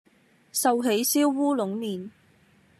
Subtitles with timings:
[0.51, 2.09] 壽喜燒烏龍麵